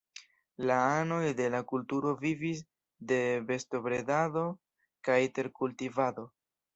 [0.69, 2.63] La anoj de la kulturo vivis
[3.11, 3.19] de
[3.51, 4.43] bestobredado
[5.09, 6.25] kaj terkultivado.